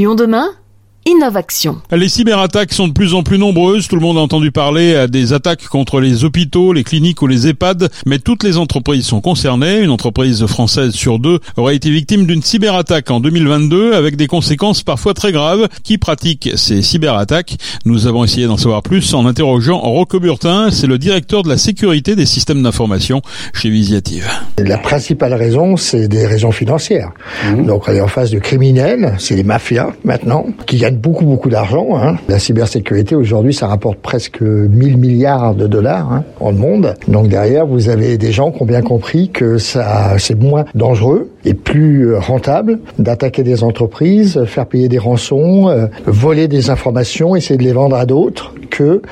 [0.00, 0.59] Lyon demain?
[1.06, 1.78] Innovation.
[1.92, 3.88] Les cyberattaques sont de plus en plus nombreuses.
[3.88, 7.48] Tout le monde a entendu parler des attaques contre les hôpitaux, les cliniques ou les
[7.48, 9.80] EHPAD, mais toutes les entreprises sont concernées.
[9.80, 14.82] Une entreprise française sur deux aurait été victime d'une cyberattaque en 2022 avec des conséquences
[14.82, 15.68] parfois très graves.
[15.84, 17.56] Qui pratique ces cyberattaques?
[17.86, 21.56] Nous avons essayé d'en savoir plus en interrogeant Rocco Burtin, c'est le directeur de la
[21.56, 23.22] sécurité des systèmes d'information
[23.54, 24.28] chez Visiative.
[24.58, 27.12] La principale raison, c'est des raisons financières.
[27.44, 27.66] Mmh.
[27.66, 31.48] Donc on est en face de criminels, c'est les mafias maintenant, qui gagnent beaucoup, beaucoup
[31.48, 31.96] d'argent.
[31.96, 32.16] Hein.
[32.28, 36.94] La cybersécurité, aujourd'hui, ça rapporte presque 1000 milliards de dollars hein, dans le monde.
[37.08, 41.30] Donc derrière, vous avez des gens qui ont bien compris que ça, c'est moins dangereux
[41.44, 47.56] et plus rentable d'attaquer des entreprises, faire payer des rançons, euh, voler des informations, essayer
[47.56, 49.02] de les vendre à d'autres que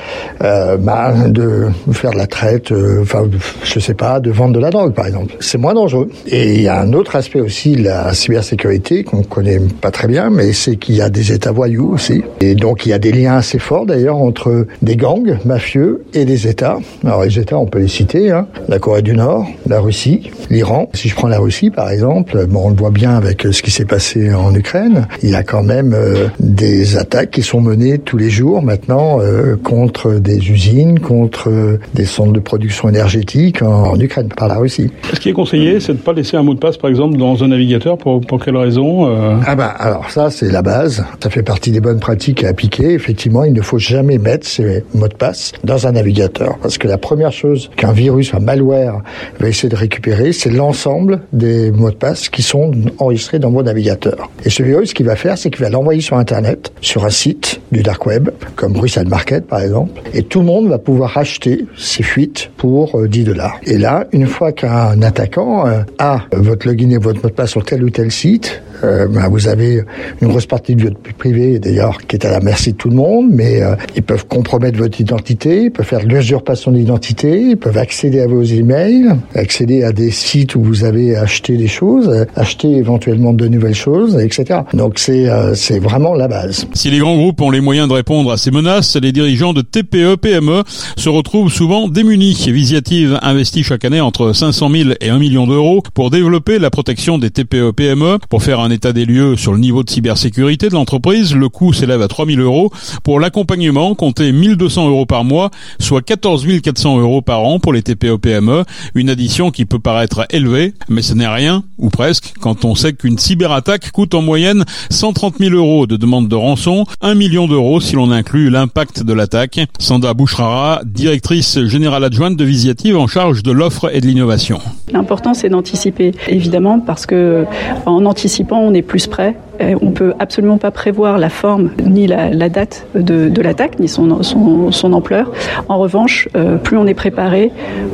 [0.43, 3.25] euh, bah, de faire de la traite, euh, enfin,
[3.65, 5.35] je sais pas, de vendre de la drogue, par exemple.
[5.41, 6.09] C'est moins dangereux.
[6.27, 10.09] Et il y a un autre aspect aussi de la cybersécurité qu'on connaît pas très
[10.09, 12.23] bien, mais c'est qu'il y a des États voyous aussi.
[12.41, 16.25] Et donc, il y a des liens assez forts, d'ailleurs, entre des gangs mafieux et
[16.25, 16.79] des États.
[17.05, 18.47] Alors, les États, on peut les citer, hein.
[18.69, 20.89] la Corée du Nord, la Russie, l'Iran.
[20.95, 23.71] Si je prends la Russie, par exemple, bon, on le voit bien avec ce qui
[23.71, 27.99] s'est passé en Ukraine, il y a quand même euh, des attaques qui sont menées
[27.99, 33.99] tous les jours maintenant euh, contre des usines, contre des centres de production énergétique en,
[33.99, 34.91] Ukraine par la Russie.
[35.13, 37.17] Ce qui est conseillé, c'est de ne pas laisser un mot de passe, par exemple,
[37.17, 37.99] dans un navigateur.
[37.99, 41.05] Pour, pour quelle raison euh Ah bah alors ça, c'est la base.
[41.23, 42.93] Ça fait partie des bonnes pratiques à appliquer.
[42.93, 46.87] Effectivement, il ne faut jamais mettre ces mots de passe dans un navigateur, parce que
[46.87, 49.03] la première chose qu'un virus, un malware,
[49.41, 53.63] va essayer de récupérer, c'est l'ensemble des mots de passe qui sont enregistrés dans vos
[53.63, 54.31] navigateurs.
[54.45, 57.11] Et ce virus, ce qu'il va faire, c'est qu'il va l'envoyer sur Internet, sur un
[57.11, 61.17] site du dark web, comme Bruxelles Market par exemple, et tout le monde va pouvoir
[61.19, 63.59] acheter ces fuites pour 10 euh, dollars.
[63.67, 67.51] Et là, une fois qu'un attaquant euh, a votre login et votre mot de passe
[67.51, 69.83] sur tel ou tel site, euh, ben, vous avez
[70.23, 72.91] une grosse partie de votre vie privée, d'ailleurs, qui est à la merci de tout
[72.91, 73.61] le monde, mais
[73.97, 78.43] ils peuvent compromettre votre identité, ils peuvent faire l'usurpation d'identité, ils peuvent accéder à vos
[78.43, 81.98] emails, accéder à des sites où vous avez acheté des choses,
[82.37, 84.61] acheter éventuellement de nouvelles choses, etc.
[84.75, 86.67] Donc c'est c'est vraiment la base.
[86.75, 89.63] Si les grands groupes ont les moyens de répondre à ces menaces, les dirigeants de
[89.63, 90.63] TPE, PME
[90.97, 92.47] se retrouvent souvent démunis.
[92.49, 97.19] Visiative investit chaque année entre 500 000 et 1 million d'euros pour développer la protection
[97.19, 98.19] des TPE, PME.
[98.29, 101.73] Pour faire un état des lieux sur le niveau de cybersécurité de l'entreprise, le coût
[101.73, 102.71] s'élève à 3 000 euros.
[103.03, 107.83] Pour l'accompagnement, comptez 1200 euros par mois, soit 14 400 euros par an pour les
[107.83, 108.65] TPE, PME.
[108.95, 113.19] Une addition qui peut paraître élevée, mais ce n'est rien, presque, quand on sait qu'une
[113.19, 117.97] cyberattaque coûte en moyenne 130 000 euros de demande de rançon, 1 million d'euros si
[117.97, 119.61] l'on inclut l'impact de l'attaque.
[119.79, 124.59] Sanda Bouchrara, directrice générale adjointe de Visiative en charge de l'offre et de l'innovation.
[124.93, 127.45] L'important c'est d'anticiper, évidemment, parce que
[127.87, 132.07] en anticipant, on est plus prêt euh, on peut absolument pas prévoir la forme ni
[132.07, 135.33] la, date de, l'attaque, ni son, son, ampleur.
[135.69, 137.51] En revanche, euh, plus on est préparé,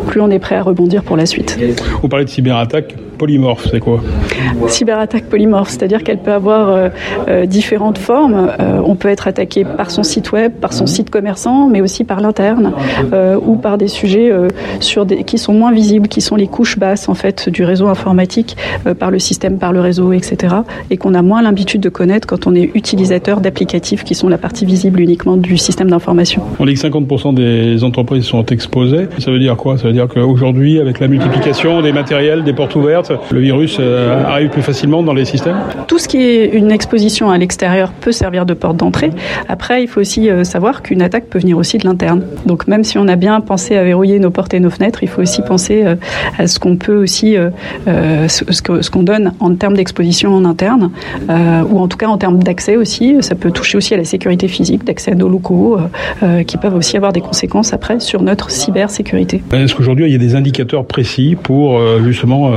[0.06, 1.59] plus on est prêt à rebondir pour la suite.
[2.03, 4.01] Vous parlez de cyberattaque polymorphe, c'est quoi
[4.69, 6.91] Cyberattaque polymorphe, c'est-à-dire qu'elle peut avoir
[7.29, 8.51] euh, différentes formes.
[8.59, 12.21] on peut être attaqué par son site web, par son site commerçant, mais aussi par
[12.21, 12.73] l'interne
[13.47, 14.31] ou par des sujets
[14.81, 17.89] sur des, qui sont moins visibles, qui sont les couches basses en fait du réseau
[17.89, 18.57] informatique,
[18.99, 20.57] par le système, par le réseau, etc.
[20.91, 24.39] Et qu'on a moins l'habitude de connaître quand on est utilisateur d'applicatifs qui sont la
[24.39, 26.43] partie visible uniquement du système d'information.
[26.59, 29.09] On dit que 50% des entreprises sont exposées.
[29.19, 29.79] Ça veut dire quoi?
[29.79, 34.25] Ça veut dire qu'aujourd'hui, avec la multiplication des matériels, des portes ouvertes, le virus euh,
[34.25, 35.56] arrive plus facilement dans les systèmes
[35.87, 39.10] Tout ce qui est une exposition à l'extérieur peut servir de porte d'entrée.
[39.48, 42.22] Après, il faut aussi euh, savoir qu'une attaque peut venir aussi de l'interne.
[42.47, 45.09] Donc même si on a bien pensé à verrouiller nos portes et nos fenêtres, il
[45.09, 45.97] faut aussi penser euh,
[46.38, 47.37] à ce qu'on peut aussi,
[47.87, 50.91] ce qu'on donne en termes d'exposition en interne.
[51.28, 53.16] Ou en tout cas en termes d'accès aussi.
[53.21, 55.78] Ça peut toucher aussi à la sécurité physique, d'accès à nos locaux,
[56.47, 59.42] qui peuvent aussi avoir des conséquences après sur notre cybersécurité.
[59.53, 62.53] Est-ce qu'aujourd'hui il y a des indicateurs précis pour justement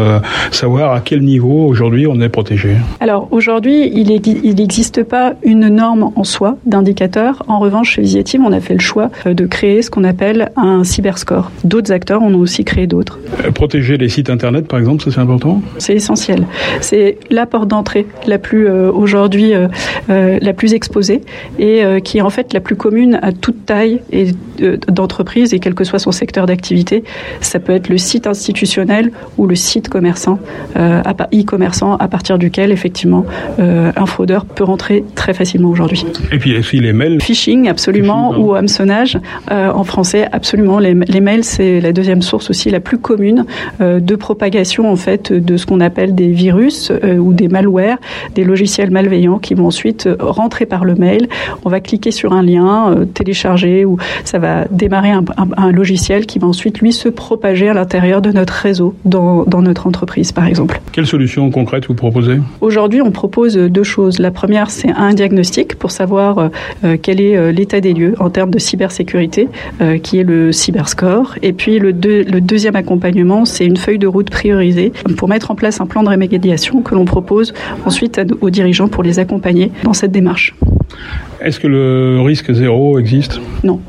[0.51, 4.07] savoir à quel niveau aujourd'hui on est protégé Alors aujourd'hui, il
[4.55, 7.43] n'existe pas une norme en soi d'indicateur.
[7.47, 10.83] En revanche, chez Visiative, on a fait le choix de créer ce qu'on appelle un
[10.83, 11.51] cyberscore.
[11.63, 13.19] D'autres acteurs en ont aussi créé d'autres.
[13.53, 15.61] Protéger les sites internet, par exemple, ça c'est important?
[15.77, 16.45] C'est essentiel.
[16.81, 19.67] C'est la porte d'entrée la plus euh, aujourd'hui euh,
[20.09, 21.21] euh, la plus exposée
[21.59, 24.27] et qui est en fait la plus commune à toute taille et
[24.87, 27.03] d'entreprise et quel que soit son secteur d'activité.
[27.41, 30.26] Ça peut être le site institutionnel ou le site commerçant.
[30.75, 33.25] Commerçant, e-commerçant à partir duquel effectivement
[33.59, 36.05] un fraudeur peut rentrer très facilement aujourd'hui.
[36.31, 37.21] Et puis aussi les mails.
[37.21, 39.17] Phishing absolument ou hameçonnage
[39.49, 40.79] en français absolument.
[40.79, 43.45] Les, les mails c'est la deuxième source aussi la plus commune
[43.79, 47.97] de propagation en fait de ce qu'on appelle des virus ou des malwares,
[48.35, 51.27] des logiciels malveillants qui vont ensuite rentrer par le mail.
[51.65, 55.23] On va cliquer sur un lien, télécharger ou ça va démarrer un,
[55.57, 59.61] un, logiciel qui va ensuite lui se propager à l'intérieur de notre réseau dans, dans,
[59.61, 60.81] notre entreprise par exemple.
[60.91, 62.39] Quelles solutions concrètes vous proposez?
[62.61, 64.19] Aujourd'hui on propose deux choses.
[64.19, 66.49] La première c'est un diagnostic pour savoir
[66.83, 69.47] euh, quel est euh, l'état des lieux en termes de cybersécurité
[69.81, 73.99] euh, qui est le cyberscore et puis le, deux, le deuxième accompagnement c'est une feuille
[73.99, 77.53] de route priorisée pour mettre en place un plan de remédiation que l'on propose
[77.85, 80.55] ensuite aux dirigeants pour les accompagner dans cette démarche.
[81.41, 83.79] Est-ce que le risque zéro existe Non.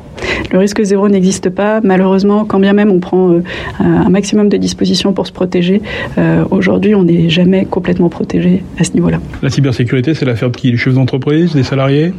[0.53, 1.81] Le risque zéro n'existe pas.
[1.83, 3.43] Malheureusement, quand bien même on prend euh,
[3.81, 5.83] un maximum de dispositions pour se protéger,
[6.17, 9.19] euh, aujourd'hui, on n'est jamais complètement protégé à ce niveau-là.
[9.43, 10.71] La cybersécurité, c'est l'affaire de qui?
[10.71, 12.13] Les chefs d'entreprise, des salariés?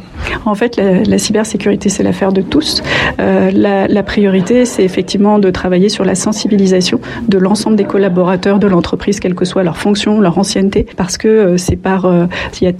[0.44, 2.82] En fait, la, la cybersécurité, c'est l'affaire de tous.
[3.18, 8.58] Euh, la, la, priorité, c'est effectivement de travailler sur la sensibilisation de l'ensemble des collaborateurs
[8.58, 12.10] de l'entreprise, quelle que soit leur fonction, leur ancienneté, parce que c'est par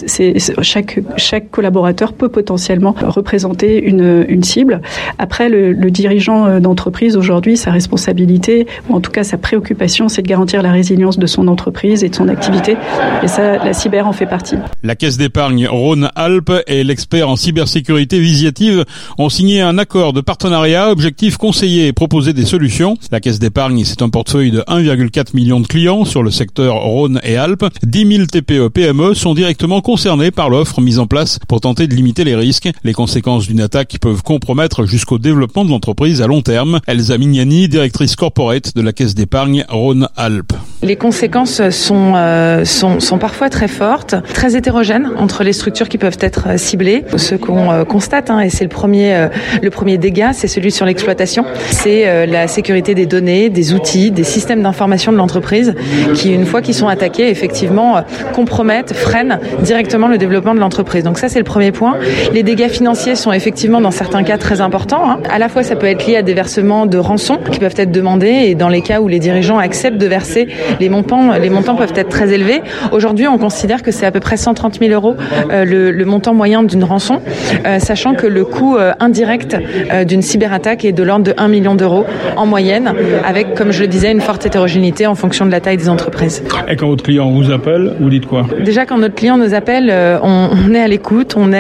[0.07, 4.81] c'est, chaque chaque collaborateur peut potentiellement représenter une, cible.
[5.19, 10.09] Après, le, le dirigeant euh, d'entreprise aujourd'hui, sa responsabilité, ou en tout cas sa préoccupation,
[10.09, 12.77] c'est de garantir la résilience de son entreprise et de son activité.
[13.23, 14.57] Et ça, la cyber en fait partie.
[14.83, 18.85] La Caisse d'épargne Rhône-Alpes et l'expert en cybersécurité Visiative
[19.19, 22.97] ont signé un accord de partenariat, objectif conseiller et proposer des solutions.
[23.13, 27.21] La Caisse d'épargne, c'est un portefeuille de 1,4 million de clients sur le secteur Rhône
[27.23, 27.67] et Alpes.
[27.83, 31.95] 10 000 TPE PME sont directement concernés par l'offre mise en place pour tenter de
[31.95, 32.69] limiter les risques.
[32.85, 36.81] Les conséquences d'une attaque peuvent compromettre jusqu'au développement de l'entreprise à long terme.
[36.87, 40.53] Elsa Mignani, directrice corporate de la Caisse d'épargne Rhône-Alpes.
[40.83, 45.99] Les conséquences sont, euh, sont, sont, parfois très fortes, très hétérogènes entre les structures qui
[45.99, 47.05] peuvent être ciblées.
[47.17, 49.29] Ce qu'on euh, constate, hein, et c'est le premier, euh,
[49.63, 51.45] le premier dégât, c'est celui sur l'exploitation.
[51.71, 55.75] C'est euh, la sécurité des données, des outils, des systèmes d'information de l'entreprise
[56.15, 58.01] qui, une fois qu'ils sont attaqués, effectivement, euh,
[58.33, 61.05] compromettent, freinent directement le développement de l'entreprise.
[61.05, 61.97] Donc ça, c'est le premier point.
[62.33, 65.11] Les dégâts financiers sont effectivement, dans certains cas, très importants.
[65.11, 65.19] Hein.
[65.31, 67.93] À la fois, ça peut être lié à des versements de rançon qui peuvent être
[67.93, 71.75] demandés, et dans les cas où les dirigeants acceptent de verser les montants, les montants
[71.75, 72.63] peuvent être très élevés.
[72.93, 75.17] Aujourd'hui, on considère que c'est à peu près 130 000 euros
[75.51, 77.21] euh, le, le, montant moyen d'une rançon,
[77.67, 79.57] euh, sachant que le coût euh, indirect
[80.07, 82.05] d'une cyberattaque est de l'ordre de 1 million d'euros
[82.37, 82.93] en moyenne,
[83.25, 86.43] avec, comme je le disais, une forte hétérogénéité en fonction de la taille des entreprises.
[86.69, 88.47] Et quand votre client vous appelle, vous dites quoi?
[88.65, 89.93] Déjà, quand notre client nous appelle,
[90.23, 91.60] on, on est à l'écoute, on est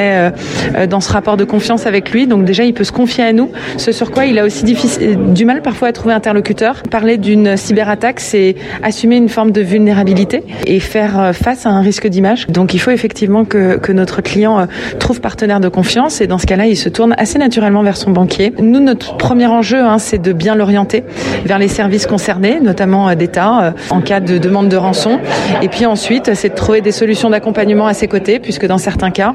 [0.88, 3.50] dans ce rapport de confiance avec lui, donc déjà, il peut se confier à nous,
[3.76, 6.82] ce sur quoi il a aussi du mal parfois à trouver interlocuteur.
[6.90, 12.06] Parler d'une cyberattaque, c'est assumer une forme de vulnérabilité et faire face à un risque
[12.06, 12.46] d'image.
[12.48, 14.66] Donc il faut effectivement que, que, notre client
[14.98, 18.10] trouve partenaire de confiance et dans ce cas-là, il se tourne assez naturellement vers son
[18.10, 18.52] banquier.
[18.60, 21.04] Nous, notre premier enjeu, hein, c'est de bien l'orienter
[21.44, 25.18] vers les services concernés, notamment d'État, en cas de demande de rançon.
[25.62, 29.10] Et puis ensuite, c'est de trouver des solutions d'accompagnement à ses côtés, puisque dans certains
[29.10, 29.34] cas,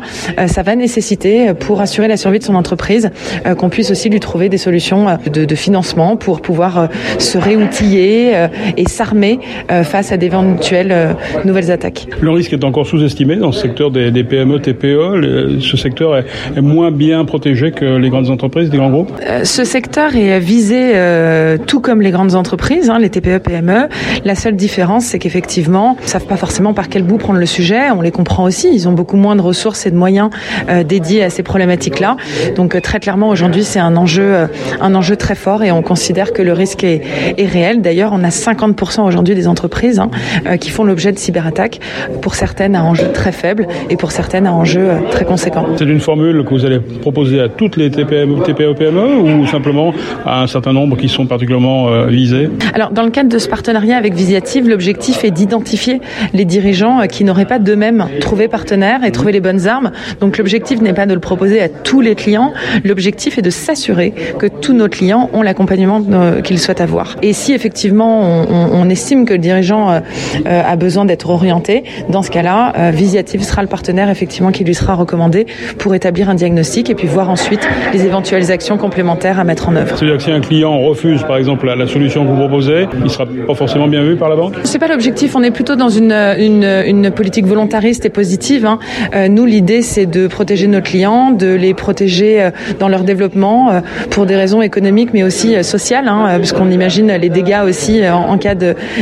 [0.55, 3.11] ça va nécessiter, pour assurer la survie de son entreprise,
[3.57, 6.87] qu'on puisse aussi lui trouver des solutions de, de financement pour pouvoir
[7.19, 8.33] se réoutiller
[8.77, 9.39] et s'armer
[9.83, 12.07] face à d'éventuelles nouvelles attaques.
[12.21, 15.15] Le risque est encore sous-estimé dans ce secteur des, des PME, TPE.
[15.15, 16.25] Le, ce secteur est,
[16.55, 20.39] est, moins bien protégé que les grandes entreprises, les grands groupes euh, Ce secteur est
[20.39, 23.89] visé euh, tout comme les grandes entreprises, hein, les TPE, PME.
[24.23, 27.45] La seule différence, c'est qu'effectivement, ils ne savent pas forcément par quel bout prendre le
[27.45, 27.91] sujet.
[27.95, 28.69] On les comprend aussi.
[28.73, 30.44] Ils ont beaucoup moins de ressources et de moyens euh,
[30.85, 32.17] dédiés à ces problématiques-là.
[32.55, 34.47] Donc très clairement, aujourd'hui, c'est un enjeu,
[34.81, 37.01] un enjeu très fort et on considère que le risque est,
[37.37, 37.81] est réel.
[37.81, 40.09] D'ailleurs, on a 50% aujourd'hui des entreprises hein,
[40.57, 41.79] qui font l'objet de cyberattaques.
[42.21, 45.65] Pour certaines, à enjeu très faible et pour certaines, à enjeu très conséquent.
[45.77, 49.93] C'est une formule que vous allez proposer à toutes les TPM, TPE, PME ou simplement
[50.25, 52.49] à un certain nombre qui sont particulièrement euh, visés?
[52.73, 56.01] Alors, dans le cadre de ce partenariat avec Visiative, l'objectif est d'identifier
[56.33, 59.91] les dirigeants qui n'auraient pas d'eux-mêmes trouvé partenaire et trouvé les bonnes armes.
[60.19, 62.53] Donc, l'objectif n'est pas de le proposer à tous les clients.
[62.83, 66.01] L'objectif est de s'assurer que tous nos clients ont l'accompagnement
[66.43, 67.15] qu'ils souhaitent avoir.
[67.21, 69.99] Et si effectivement on, estime que le dirigeant euh,
[70.45, 74.75] a besoin d'être orienté, dans ce cas-là, euh, Visiative sera le partenaire effectivement qui lui
[74.75, 75.47] sera recommandé
[75.79, 79.75] pour établir un diagnostic et puis voir ensuite les éventuelles actions complémentaires à mettre en
[79.75, 79.97] œuvre.
[79.97, 83.25] C'est-à-dire que si un client refuse par exemple la, solution que vous proposez, il sera
[83.25, 84.53] pas forcément bien vu par la banque?
[84.63, 88.65] C'est pas l'objectif, on est plutôt dans une, une, une politique volontariste et positive.
[88.65, 88.79] Hein.
[89.13, 93.81] Euh, nous, l'idée c'est de protéger nos clients, de les protéger dans leur développement souvent
[94.11, 98.37] pour des raisons économiques mais aussi sociales, hein, parce qu'on imagine les dégâts aussi en,
[98.37, 98.55] cas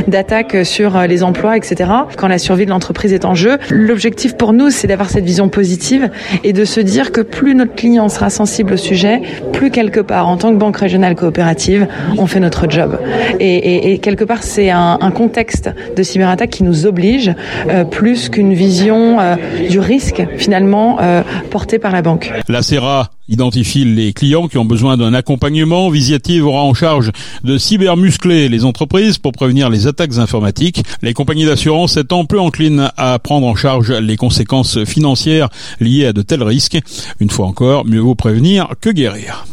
[0.07, 1.89] d'attaque sur les emplois, etc.
[2.17, 5.49] Quand la survie de l'entreprise est en jeu, l'objectif pour nous, c'est d'avoir cette vision
[5.49, 6.09] positive
[6.43, 10.27] et de se dire que plus notre client sera sensible au sujet, plus quelque part,
[10.27, 12.99] en tant que banque régionale coopérative, on fait notre job.
[13.39, 17.33] Et, quelque part, c'est un, contexte de cyberattaque qui nous oblige,
[17.69, 19.35] euh, plus qu'une vision euh,
[19.69, 22.31] du risque finalement euh, porté par la banque.
[22.47, 25.89] La CERA identifie les clients qui ont besoin d'un accompagnement.
[25.89, 27.11] Visiative aura en charge
[27.43, 30.83] de cybermuscler les entreprises pour prévenir les attaques informatiques.
[31.01, 36.13] Les compagnies d'assurance étant peu enclines à prendre en charge les conséquences financières liées à
[36.13, 36.79] de tels risques.
[37.19, 39.45] Une fois encore, mieux vaut prévenir que guérir.